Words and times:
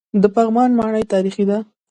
د 0.21 0.23
پغمان 0.35 0.69
ماڼۍ 0.79 1.03
تاریخي 1.13 1.43
ده 1.49 1.57